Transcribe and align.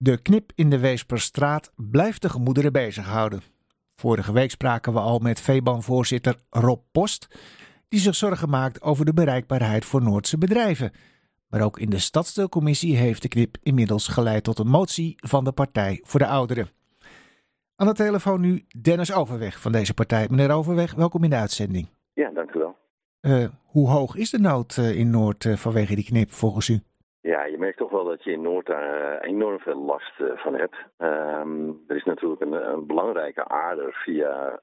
De 0.00 0.22
knip 0.22 0.52
in 0.54 0.70
de 0.70 0.78
Weesperstraat 0.78 1.72
blijft 1.76 2.22
de 2.22 2.28
gemoederen 2.28 2.72
bezighouden. 2.72 3.42
Vorige 3.94 4.32
week 4.32 4.50
spraken 4.50 4.92
we 4.92 4.98
al 4.98 5.18
met 5.18 5.40
VEBAN-voorzitter 5.40 6.36
Rob 6.50 6.80
Post, 6.92 7.28
die 7.88 8.00
zich 8.00 8.14
zorgen 8.14 8.48
maakt 8.48 8.82
over 8.82 9.04
de 9.04 9.12
bereikbaarheid 9.12 9.84
voor 9.84 10.02
Noordse 10.02 10.38
bedrijven. 10.38 10.92
Maar 11.48 11.60
ook 11.60 11.78
in 11.78 11.90
de 11.90 11.98
stadsdeelcommissie 11.98 12.96
heeft 12.96 13.22
de 13.22 13.28
knip 13.28 13.56
inmiddels 13.62 14.08
geleid 14.08 14.44
tot 14.44 14.58
een 14.58 14.68
motie 14.68 15.14
van 15.16 15.44
de 15.44 15.52
Partij 15.52 16.00
voor 16.02 16.20
de 16.20 16.26
Ouderen. 16.26 16.68
Aan 17.76 17.86
de 17.86 17.92
telefoon 17.92 18.40
nu 18.40 18.64
Dennis 18.80 19.12
Overweg 19.12 19.60
van 19.60 19.72
deze 19.72 19.94
partij. 19.94 20.26
Meneer 20.30 20.50
Overweg, 20.50 20.94
welkom 20.94 21.24
in 21.24 21.30
de 21.30 21.36
uitzending. 21.36 21.88
Ja, 22.12 22.30
dank 22.30 22.54
u 22.54 22.58
wel. 22.58 22.76
Uh, 23.20 23.48
hoe 23.64 23.88
hoog 23.88 24.16
is 24.16 24.30
de 24.30 24.38
nood 24.38 24.76
uh, 24.76 24.94
in 24.94 25.10
Noord 25.10 25.44
uh, 25.44 25.56
vanwege 25.56 25.94
die 25.94 26.04
knip 26.04 26.32
volgens 26.32 26.68
u? 26.68 26.82
Ja, 27.28 27.44
je 27.44 27.58
merkt 27.58 27.78
toch 27.78 27.90
wel 27.90 28.04
dat 28.04 28.24
je 28.24 28.30
in 28.30 28.42
Noord 28.42 28.66
daar 28.66 29.20
enorm 29.20 29.58
veel 29.58 29.84
last 29.84 30.12
van 30.34 30.54
hebt. 30.54 30.76
Um, 30.98 31.84
er 31.86 31.96
is 31.96 32.04
natuurlijk 32.04 32.40
een, 32.40 32.52
een 32.52 32.86
belangrijke 32.86 33.48
aarder 33.48 33.92
via 33.92 34.60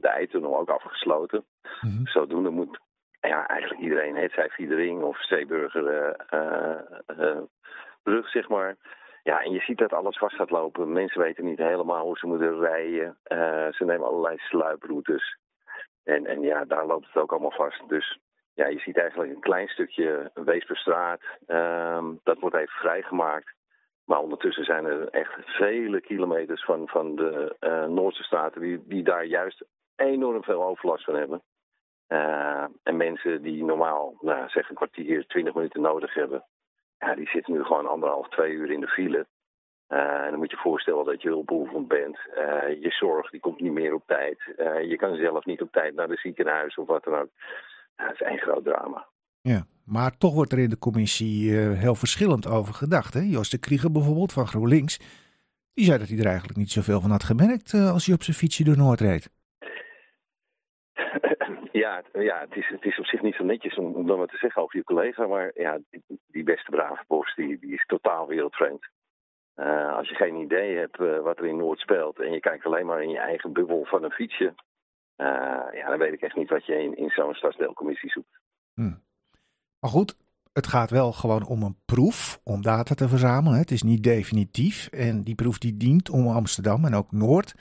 de 0.00 0.08
Eitunnel 0.08 0.58
ook 0.58 0.68
afgesloten. 0.68 1.44
Mm 1.80 1.90
-hmm. 1.90 2.06
Zodoende 2.06 2.50
moet 2.50 2.80
ja, 3.20 3.46
eigenlijk 3.46 3.80
iedereen, 3.80 4.16
het 4.16 4.32
zij 4.32 4.48
Viedering 4.48 5.02
of 5.02 5.24
Zeeburger 5.24 6.16
brug, 8.02 8.28
zeg 8.28 8.48
maar. 8.48 8.76
Ja, 9.22 9.42
en 9.42 9.52
je 9.52 9.60
ziet 9.60 9.78
dat 9.78 9.92
alles 9.92 10.18
vast 10.18 10.34
gaat 10.34 10.50
lopen. 10.50 10.92
Mensen 10.92 11.20
weten 11.20 11.44
niet 11.44 11.58
helemaal 11.58 12.04
hoe 12.04 12.18
ze 12.18 12.26
moeten 12.26 12.58
rijden. 12.58 13.16
ze 13.74 13.84
nemen 13.84 14.06
allerlei 14.06 14.36
sluiproutes. 14.38 15.36
En, 16.04 16.26
en 16.26 16.40
ja, 16.40 16.64
daar 16.64 16.86
loopt 16.86 17.06
het 17.06 17.22
ook 17.22 17.30
allemaal 17.30 17.50
vast. 17.50 17.88
Dus 17.88 18.18
ja, 18.54 18.66
je 18.66 18.78
ziet 18.78 18.98
eigenlijk 18.98 19.32
een 19.34 19.40
klein 19.40 19.68
stukje 19.68 20.30
Weesperstraat. 20.34 21.20
Um, 21.46 22.20
dat 22.22 22.38
wordt 22.38 22.56
even 22.56 22.74
vrijgemaakt. 22.74 23.54
Maar 24.04 24.18
ondertussen 24.18 24.64
zijn 24.64 24.84
er 24.84 25.08
echt 25.08 25.32
vele 25.44 26.00
kilometers 26.00 26.64
van, 26.64 26.88
van 26.88 27.16
de 27.16 27.56
uh, 27.60 27.86
Noordse 27.86 28.22
staten 28.22 28.60
die, 28.60 28.82
die 28.86 29.02
daar 29.02 29.24
juist 29.24 29.64
enorm 29.96 30.42
veel 30.42 30.64
overlast 30.64 31.04
van 31.04 31.14
hebben. 31.14 31.42
Uh, 32.08 32.64
en 32.82 32.96
mensen 32.96 33.42
die 33.42 33.64
normaal, 33.64 34.14
nou, 34.20 34.48
zeg 34.48 34.68
een 34.68 34.74
kwartier, 34.74 35.26
twintig 35.26 35.54
minuten 35.54 35.80
nodig 35.80 36.14
hebben, 36.14 36.44
ja, 36.98 37.14
die 37.14 37.28
zitten 37.28 37.52
nu 37.52 37.64
gewoon 37.64 37.86
anderhalf, 37.86 38.28
twee 38.28 38.52
uur 38.52 38.70
in 38.70 38.80
de 38.80 38.88
file. 38.88 39.26
Uh, 39.88 40.24
en 40.24 40.30
dan 40.30 40.38
moet 40.38 40.50
je 40.50 40.56
voorstellen 40.56 41.04
dat 41.04 41.22
je 41.22 41.28
hulpbehoevend 41.28 41.88
bent. 41.88 42.18
Uh, 42.38 42.82
je 42.82 42.90
zorg 42.90 43.30
die 43.30 43.40
komt 43.40 43.60
niet 43.60 43.72
meer 43.72 43.94
op 43.94 44.02
tijd. 44.06 44.42
Je 44.82 44.96
kan 44.96 45.16
zelf 45.16 45.44
niet 45.44 45.62
op 45.62 45.72
tijd 45.72 45.94
naar 45.94 46.08
de 46.08 46.16
ziekenhuis 46.16 46.76
of 46.76 46.86
wat 46.86 47.04
dan 47.04 47.14
ook. 47.14 47.28
Het 48.02 48.20
is 48.20 48.26
één 48.26 48.38
groot 48.38 48.64
drama. 48.64 49.06
Ja, 49.40 49.66
maar 49.84 50.16
toch 50.16 50.34
wordt 50.34 50.52
er 50.52 50.58
in 50.58 50.70
de 50.70 50.78
commissie 50.78 51.52
heel 51.56 51.94
verschillend 51.94 52.46
over 52.46 52.74
gedacht. 52.74 53.14
Hè? 53.14 53.20
Jos 53.20 53.50
de 53.50 53.58
Krieger 53.58 53.92
bijvoorbeeld 53.92 54.32
van 54.32 54.46
GroenLinks. 54.46 54.98
Die 55.74 55.84
zei 55.84 55.98
dat 55.98 56.08
hij 56.08 56.18
er 56.18 56.26
eigenlijk 56.26 56.58
niet 56.58 56.70
zoveel 56.70 57.00
van 57.00 57.10
had 57.10 57.24
gemerkt 57.24 57.74
als 57.74 58.06
hij 58.06 58.14
op 58.14 58.22
zijn 58.22 58.36
fietsje 58.36 58.64
door 58.64 58.76
Noord 58.76 59.00
reed. 59.00 59.30
Ja, 61.72 62.02
ja 62.12 62.40
het, 62.40 62.56
is, 62.56 62.68
het 62.68 62.84
is 62.84 62.98
op 62.98 63.04
zich 63.04 63.22
niet 63.22 63.34
zo 63.34 63.44
netjes 63.44 63.76
om, 63.76 63.94
om 63.94 64.06
dan 64.06 64.18
wat 64.18 64.28
te 64.28 64.36
zeggen 64.36 64.62
over 64.62 64.76
je 64.76 64.84
collega. 64.84 65.26
Maar 65.26 65.50
ja, 65.54 65.78
die, 65.90 66.02
die 66.26 66.44
beste 66.44 66.70
brave 66.70 67.04
post 67.06 67.36
die, 67.36 67.58
die 67.58 67.72
is 67.72 67.86
totaal 67.86 68.26
wereldvreemd. 68.26 68.88
Uh, 69.56 69.96
als 69.96 70.08
je 70.08 70.14
geen 70.14 70.36
idee 70.36 70.76
hebt 70.76 70.96
wat 70.96 71.38
er 71.38 71.46
in 71.46 71.56
Noord 71.56 71.78
speelt 71.78 72.20
en 72.20 72.32
je 72.32 72.40
kijkt 72.40 72.64
alleen 72.64 72.86
maar 72.86 73.02
in 73.02 73.10
je 73.10 73.18
eigen 73.18 73.52
bubbel 73.52 73.84
van 73.84 74.04
een 74.04 74.10
fietsje, 74.10 74.54
ja, 75.72 75.88
dan 75.88 75.98
weet 75.98 76.12
ik 76.12 76.20
echt 76.20 76.36
niet 76.36 76.50
wat 76.50 76.66
je 76.66 76.82
in, 76.82 76.96
in 76.96 77.08
zo'n 77.08 77.34
stadsdeelcommissie 77.34 78.10
zoekt. 78.10 78.38
Hmm. 78.74 79.02
Maar 79.80 79.90
goed, 79.90 80.16
het 80.52 80.66
gaat 80.66 80.90
wel 80.90 81.12
gewoon 81.12 81.46
om 81.46 81.62
een 81.62 81.76
proef 81.84 82.40
om 82.44 82.62
data 82.62 82.94
te 82.94 83.08
verzamelen. 83.08 83.58
Het 83.58 83.70
is 83.70 83.82
niet 83.82 84.02
definitief 84.02 84.88
en 84.88 85.22
die 85.22 85.34
proef 85.34 85.58
die 85.58 85.76
dient 85.76 86.10
om 86.10 86.26
Amsterdam 86.26 86.84
en 86.84 86.94
ook 86.94 87.12
Noord 87.12 87.54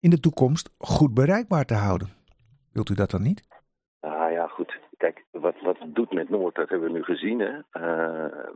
in 0.00 0.10
de 0.10 0.20
toekomst 0.20 0.74
goed 0.78 1.14
bereikbaar 1.14 1.64
te 1.64 1.74
houden. 1.74 2.08
Wilt 2.72 2.90
u 2.90 2.94
dat 2.94 3.10
dan 3.10 3.22
niet? 3.22 3.42
Ah 4.00 4.32
ja, 4.32 4.46
goed. 4.46 4.78
Kijk, 4.96 5.24
wat, 5.30 5.54
wat 5.62 5.78
het 5.78 5.94
doet 5.94 6.12
met 6.12 6.28
Noord, 6.28 6.54
dat 6.54 6.68
hebben 6.68 6.92
we 6.92 6.98
nu 6.98 7.04
gezien. 7.04 7.38
Hè? 7.40 7.58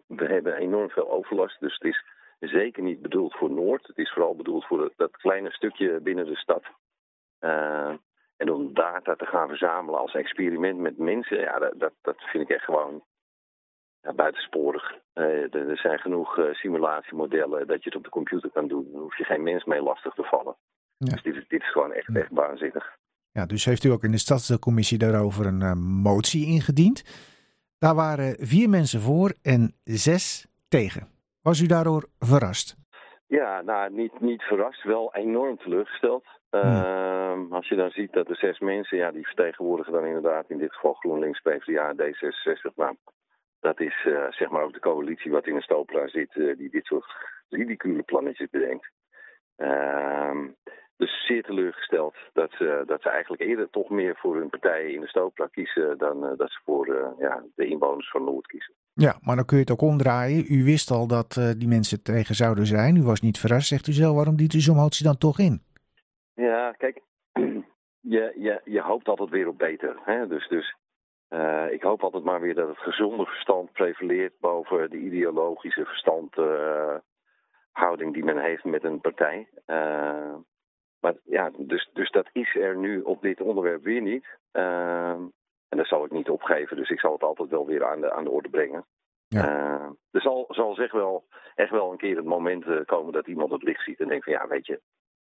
we 0.06 0.24
hebben 0.26 0.56
enorm 0.56 0.90
veel 0.90 1.10
overlast, 1.10 1.60
dus 1.60 1.74
het 1.74 1.84
is 1.84 2.04
zeker 2.50 2.82
niet 2.82 3.02
bedoeld 3.02 3.34
voor 3.34 3.50
Noord. 3.50 3.86
Het 3.86 3.98
is 3.98 4.12
vooral 4.12 4.36
bedoeld 4.36 4.64
voor 4.66 4.92
dat 4.96 5.16
kleine 5.16 5.50
stukje 5.50 6.00
binnen 6.00 6.26
de 6.26 6.36
stad. 6.36 6.62
Uh, 7.40 7.94
en 8.40 8.52
om 8.52 8.74
data 8.74 9.14
te 9.14 9.26
gaan 9.26 9.48
verzamelen 9.48 10.00
als 10.00 10.14
experiment 10.14 10.78
met 10.78 10.98
mensen, 10.98 11.40
ja, 11.40 11.58
dat, 11.58 11.92
dat 12.02 12.16
vind 12.16 12.42
ik 12.42 12.56
echt 12.56 12.64
gewoon 12.64 13.02
ja, 14.02 14.12
buitensporig. 14.12 14.94
Uh, 15.14 15.54
er 15.54 15.78
zijn 15.78 15.98
genoeg 15.98 16.38
uh, 16.38 16.54
simulatiemodellen 16.54 17.66
dat 17.66 17.82
je 17.82 17.88
het 17.88 17.98
op 17.98 18.04
de 18.04 18.10
computer 18.10 18.50
kan 18.50 18.68
doen. 18.68 18.88
Dan 18.92 19.00
hoef 19.00 19.18
je 19.18 19.24
geen 19.24 19.42
mens 19.42 19.64
mee 19.64 19.82
lastig 19.82 20.14
te 20.14 20.22
vallen. 20.22 20.56
Ja. 20.96 21.12
Dus 21.12 21.22
dit, 21.22 21.34
dit, 21.48 21.62
is 21.62 21.72
gewoon 21.72 21.92
echt, 21.92 22.16
echt 22.16 22.30
waanzinnig. 22.30 22.96
Ja, 23.32 23.46
dus 23.46 23.64
heeft 23.64 23.84
u 23.84 23.88
ook 23.88 24.04
in 24.04 24.10
de 24.10 24.18
stadscommissie 24.18 24.98
daarover 24.98 25.46
een 25.46 25.78
motie 25.78 26.46
ingediend. 26.46 27.02
Daar 27.78 27.94
waren 27.94 28.36
vier 28.38 28.68
mensen 28.68 29.00
voor 29.00 29.34
en 29.42 29.74
zes 29.84 30.46
tegen. 30.68 31.08
Was 31.42 31.60
u 31.60 31.66
daardoor 31.66 32.08
verrast? 32.18 32.76
Ja, 33.30 33.62
nou, 33.62 33.92
niet, 33.92 34.20
niet 34.20 34.42
verrast, 34.42 34.82
wel 34.82 35.14
enorm 35.14 35.56
teleurgesteld. 35.56 36.24
Hmm. 36.50 36.60
Uh, 36.60 37.50
als 37.50 37.68
je 37.68 37.76
dan 37.76 37.90
ziet 37.90 38.12
dat 38.12 38.26
de 38.26 38.34
zes 38.34 38.58
mensen, 38.58 38.96
ja, 38.98 39.10
die 39.10 39.26
vertegenwoordigen 39.26 39.92
dan 39.92 40.04
inderdaad 40.04 40.50
in 40.50 40.58
dit 40.58 40.74
geval 40.74 40.92
GroenLinks, 40.92 41.40
PvdA, 41.40 41.94
D66. 41.94 42.74
Nou, 42.74 42.96
dat 43.60 43.80
is 43.80 44.04
uh, 44.06 44.30
zeg 44.30 44.50
maar 44.50 44.62
ook 44.62 44.72
de 44.72 44.80
coalitie 44.80 45.30
wat 45.30 45.46
in 45.46 45.54
de 45.54 45.62
Stopla 45.62 46.08
zit, 46.08 46.34
uh, 46.34 46.56
die 46.56 46.70
dit 46.70 46.84
soort 46.84 47.14
ridicule 47.48 48.02
plannetjes 48.02 48.50
bedenkt. 48.50 48.90
Uh, 49.56 50.44
dus 50.96 51.26
zeer 51.26 51.42
teleurgesteld 51.42 52.16
dat 52.32 52.50
ze, 52.52 52.82
dat 52.86 53.02
ze 53.02 53.08
eigenlijk 53.08 53.42
eerder 53.42 53.70
toch 53.70 53.88
meer 53.90 54.16
voor 54.16 54.36
hun 54.36 54.50
partij 54.50 54.92
in 54.92 55.00
de 55.00 55.08
Stopla 55.08 55.46
kiezen 55.46 55.98
dan 55.98 56.24
uh, 56.24 56.32
dat 56.36 56.50
ze 56.50 56.60
voor 56.64 57.14
ja, 57.18 57.42
de 57.54 57.66
inwoners 57.66 58.10
van 58.10 58.24
Noord 58.24 58.46
kiezen. 58.46 58.74
Ja, 59.00 59.18
maar 59.22 59.36
dan 59.36 59.44
kun 59.44 59.56
je 59.56 59.62
het 59.62 59.72
ook 59.72 59.80
omdraaien. 59.80 60.44
U 60.48 60.64
wist 60.64 60.90
al 60.90 61.06
dat 61.06 61.36
uh, 61.38 61.50
die 61.56 61.68
mensen 61.68 62.02
tegen 62.02 62.34
zouden 62.34 62.66
zijn. 62.66 62.96
U 62.96 63.02
was 63.02 63.20
niet 63.20 63.38
verrast, 63.38 63.68
zegt 63.68 63.86
u 63.86 63.92
zelf. 63.92 64.14
Waarom 64.14 64.36
dient 64.36 64.54
u 64.54 64.60
zo'n 64.60 64.76
motie 64.76 65.06
dan 65.06 65.18
toch 65.18 65.38
in? 65.38 65.62
Ja, 66.34 66.72
kijk, 66.72 67.00
je, 68.14 68.34
je, 68.38 68.60
je 68.64 68.80
hoopt 68.80 69.08
altijd 69.08 69.30
weer 69.30 69.48
op 69.48 69.58
beter. 69.58 69.96
Hè? 70.04 70.26
Dus, 70.26 70.48
dus 70.48 70.76
uh, 71.30 71.72
ik 71.72 71.82
hoop 71.82 72.02
altijd 72.02 72.24
maar 72.24 72.40
weer 72.40 72.54
dat 72.54 72.68
het 72.68 72.78
gezonde 72.78 73.24
verstand 73.24 73.72
prevaleert 73.72 74.38
boven 74.40 74.90
de 74.90 74.98
ideologische 74.98 75.84
verstandhouding 75.84 78.08
uh, 78.08 78.12
die 78.12 78.24
men 78.24 78.38
heeft 78.38 78.64
met 78.64 78.84
een 78.84 79.00
partij. 79.00 79.48
Maar 81.00 81.14
ja, 81.24 81.50
dus, 81.56 81.90
dus 81.92 82.10
dat 82.10 82.28
is 82.32 82.54
er 82.54 82.76
nu 82.76 83.00
op 83.00 83.22
dit 83.22 83.40
onderwerp 83.40 83.82
weer 83.82 84.02
niet. 84.02 84.26
En 85.70 85.78
dat 85.78 85.86
zal 85.86 86.04
ik 86.04 86.10
niet 86.10 86.28
opgeven, 86.28 86.76
dus 86.76 86.90
ik 86.90 87.00
zal 87.00 87.12
het 87.12 87.22
altijd 87.22 87.50
wel 87.50 87.66
weer 87.66 87.84
aan 87.84 88.00
de, 88.00 88.12
aan 88.12 88.24
de 88.24 88.30
orde 88.30 88.48
brengen. 88.48 88.84
Ja. 89.28 89.44
Uh, 89.44 89.88
er 90.10 90.20
zal, 90.20 90.44
zal 90.48 90.74
zeg 90.74 90.92
wel, 90.92 91.24
echt 91.54 91.70
wel 91.70 91.90
een 91.92 91.98
keer 91.98 92.16
het 92.16 92.24
moment 92.24 92.66
uh, 92.66 92.80
komen 92.84 93.12
dat 93.12 93.26
iemand 93.26 93.50
het 93.52 93.62
licht 93.62 93.84
ziet 93.84 94.00
en 94.00 94.08
denkt 94.08 94.24
van 94.24 94.32
ja, 94.32 94.48
weet 94.48 94.66
je, 94.66 94.80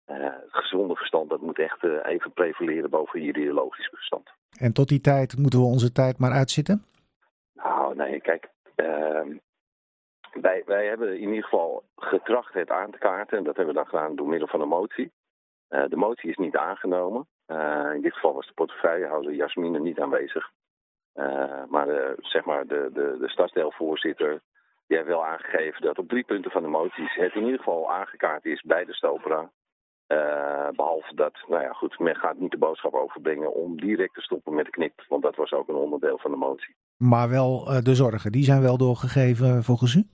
uh, 0.07 0.17
het 0.23 0.53
gezonde 0.53 0.97
verstand 0.97 1.31
dat 1.31 1.41
moet 1.41 1.59
echt 1.59 1.85
even 1.85 2.33
prevaleren 2.33 2.91
boven 2.91 3.23
je 3.23 3.29
ideologisch 3.29 3.89
verstand. 3.89 4.31
En 4.59 4.73
tot 4.73 4.89
die 4.89 5.01
tijd 5.01 5.39
moeten 5.39 5.59
we 5.59 5.65
onze 5.65 5.93
tijd 5.93 6.19
maar 6.19 6.33
uitzitten? 6.33 6.85
Nou, 7.53 7.95
nee, 7.97 8.21
kijk, 8.21 8.49
ehm, 8.75 9.37
wij, 10.33 10.63
wij 10.67 10.87
hebben 10.87 11.21
in 11.21 11.29
ieder 11.29 11.45
geval 11.45 11.83
getracht 11.97 12.55
het 12.55 12.71
aan 12.71 12.91
te 12.91 12.99
kaarten 12.99 13.39
en 13.39 13.45
dat 13.45 13.57
hebben 13.57 13.75
we 13.75 13.81
dan 13.81 13.91
gedaan 13.91 14.17
door 14.17 14.29
middel 14.29 14.49
van 14.49 14.61
een 14.61 14.69
motie. 14.69 15.13
de 15.69 15.97
motie 15.97 16.31
is 16.31 16.37
niet 16.37 16.57
aangenomen. 16.57 17.27
Uh, 17.49 17.95
in 17.95 18.01
dit 18.03 18.15
geval 18.15 18.35
was 18.35 18.47
de 18.47 18.53
portefeuillehouder 18.53 19.35
Jasmine 19.35 19.81
niet 19.81 20.01
aanwezig. 20.01 20.51
Uh, 21.15 21.65
maar 21.69 21.87
de, 21.87 22.15
zeg 22.19 22.45
maar 22.45 22.67
de, 22.67 22.91
de, 22.93 23.17
de 23.21 23.29
stadsdeelvoorzitter 23.29 24.41
die 24.87 24.97
heeft 24.97 25.09
wel 25.09 25.27
aangegeven 25.27 25.83
dat 25.83 25.99
op 25.99 26.09
drie 26.09 26.25
punten 26.25 26.51
van 26.51 26.63
de 26.63 26.69
moties 26.69 27.15
het 27.15 27.35
in 27.35 27.45
ieder 27.45 27.59
geval 27.59 27.93
aangekaart 27.93 28.45
is 28.45 28.63
bij 28.63 28.85
de 28.85 28.95
Stopera. 28.95 29.51
Uh, 30.09 30.69
behalve 30.71 31.15
dat, 31.15 31.45
nou 31.49 31.63
ja, 31.63 31.73
goed, 31.73 31.99
men 31.99 32.17
gaat 32.17 32.39
niet 32.39 32.51
de 32.51 32.59
boodschap 32.59 32.95
overbrengen 32.95 33.55
om 33.55 33.81
direct 33.81 34.15
te 34.15 34.21
stoppen 34.21 34.55
met 34.55 34.65
de 34.65 34.71
knip. 34.71 35.05
Want 35.09 35.23
dat 35.23 35.37
was 35.37 35.53
ook 35.53 35.69
een 35.69 35.75
onderdeel 35.75 36.19
van 36.19 36.31
de 36.31 36.37
motie. 36.37 36.75
Maar 36.97 37.29
wel 37.29 37.65
de 37.83 37.95
zorgen, 37.95 38.33
die 38.33 38.45
zijn 38.45 38.63
wel 38.63 38.77
doorgegeven 38.77 39.63
volgens 39.63 39.95
u? 39.95 40.05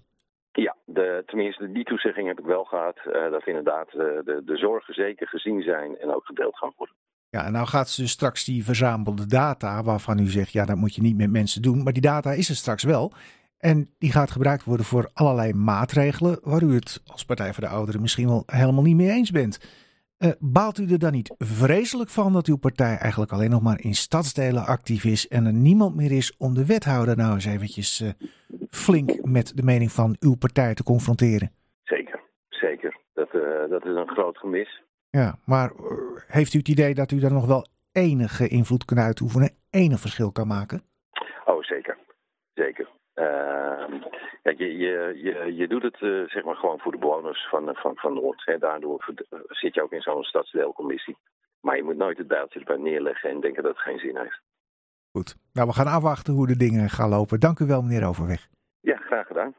Ja, 0.53 0.77
de, 0.85 1.23
tenminste, 1.27 1.73
die 1.73 1.85
toezegging 1.85 2.29
heb 2.29 2.39
ik 2.39 2.45
wel 2.45 2.65
gehad. 2.65 2.99
Uh, 3.07 3.31
dat 3.31 3.47
inderdaad 3.47 3.91
de, 3.91 4.43
de 4.45 4.57
zorgen 4.57 4.95
zeker 4.95 5.29
gezien 5.29 5.63
zijn 5.63 5.99
en 5.99 6.15
ook 6.15 6.25
gedeeld 6.27 6.59
gaan 6.59 6.73
worden. 6.77 6.95
Ja, 7.31 7.45
en 7.45 7.53
nou 7.53 7.67
gaat 7.67 7.89
ze 7.89 8.01
dus 8.01 8.11
straks 8.11 8.45
die 8.45 8.65
verzamelde 8.65 9.27
data, 9.27 9.83
waarvan 9.83 10.19
u 10.19 10.27
zegt, 10.27 10.53
ja, 10.53 10.65
dat 10.65 10.77
moet 10.77 10.95
je 10.95 11.03
niet 11.03 11.17
met 11.17 11.31
mensen 11.31 11.63
doen. 11.63 11.83
Maar 11.83 11.93
die 11.93 12.03
data 12.03 12.33
is 12.33 12.49
er 12.49 12.57
straks 12.57 12.83
wel. 12.83 13.13
En 13.59 13.91
die 13.99 14.13
gaat 14.13 14.31
gebruikt 14.31 14.65
worden 14.65 14.87
voor 14.87 15.11
allerlei 15.13 15.53
maatregelen 15.53 16.39
waar 16.43 16.63
u 16.63 16.75
het 16.75 17.03
als 17.07 17.25
Partij 17.25 17.53
voor 17.53 17.65
de 17.65 17.69
Ouderen 17.71 18.01
misschien 18.01 18.29
wel 18.29 18.43
helemaal 18.47 18.83
niet 18.83 18.97
mee 18.97 19.11
eens 19.11 19.31
bent. 19.31 19.59
Uh, 20.19 20.31
baalt 20.39 20.79
u 20.79 20.93
er 20.93 20.99
dan 20.99 21.13
niet 21.13 21.35
vreselijk 21.39 22.11
van 22.11 22.33
dat 22.33 22.47
uw 22.47 22.57
partij 22.57 22.97
eigenlijk 22.97 23.33
alleen 23.33 23.51
nog 23.51 23.63
maar 23.63 23.81
in 23.81 23.95
stadsdelen 23.95 24.67
actief 24.67 25.05
is 25.05 25.29
en 25.29 25.47
er 25.47 25.53
niemand 25.53 25.95
meer 25.95 26.13
is 26.13 26.37
om 26.37 26.55
de 26.55 26.67
wethouder 26.67 27.17
nou 27.17 27.35
eens 27.35 27.45
eventjes 27.45 28.01
uh, 28.01 28.09
flink 28.71 29.25
met 29.25 29.57
de 29.57 29.63
mening 29.63 29.93
van 29.93 30.17
uw 30.21 30.35
partij 30.35 30.75
te 30.75 30.83
confronteren? 30.83 31.51
Zeker, 32.49 32.97
dat 33.69 33.85
is 33.85 33.97
een 33.97 34.09
groot 34.09 34.39
gemis. 34.39 34.83
Ja, 35.11 35.35
maar 35.45 35.73
heeft 36.27 36.55
u 36.55 36.59
het 36.59 36.69
idee 36.69 36.95
dat 36.95 37.11
u 37.11 37.21
daar 37.21 37.33
nog 37.33 37.47
wel 37.47 37.67
enige 37.93 38.49
invloed 38.49 38.85
kunt 38.85 39.01
uitoefenen, 39.01 39.51
enig 39.71 40.01
verschil 40.01 40.33
kan 40.33 40.47
maken? 40.47 40.83
Oh, 41.45 41.63
zeker. 41.63 41.99
Zeker. 42.55 42.89
Kijk, 44.43 44.59
je, 44.59 44.77
je, 44.77 45.21
je, 45.23 45.55
je 45.55 45.69
doet 45.69 45.83
het 45.83 45.97
zeg 46.31 46.45
maar 46.45 46.57
gewoon 46.57 46.79
voor 46.79 46.93
de 46.93 46.99
bewoners 46.99 47.49
van, 47.49 47.75
van, 47.75 47.97
van 47.97 48.15
Noord. 48.15 48.43
Hè. 48.45 48.59
Daardoor 48.59 49.15
zit 49.49 49.75
je 49.75 49.83
ook 49.83 49.93
in 49.93 50.01
zo'n 50.01 50.23
stadsdeelcommissie. 50.23 51.17
Maar 51.61 51.77
je 51.77 51.83
moet 51.83 51.97
nooit 51.97 52.19
het 52.19 52.27
bijltje 52.27 52.59
erbij 52.59 52.77
neerleggen 52.77 53.31
en 53.31 53.41
denken 53.41 53.63
dat 53.63 53.73
het 53.73 53.83
geen 53.83 53.99
zin 53.99 54.17
heeft. 54.17 54.41
Goed. 55.13 55.37
Nou, 55.53 55.69
we 55.69 55.75
gaan 55.75 55.87
afwachten 55.87 56.35
hoe 56.35 56.47
de 56.47 56.57
dingen 56.57 56.91
gaan 56.91 57.09
lopen. 57.09 57.41
Dank 57.41 57.59
u 57.59 57.67
wel, 57.67 57.83
meneer 57.83 58.07
Overweg. 58.07 58.49
Ja, 58.81 58.97
graag 58.97 59.27
gedaan. 59.27 59.55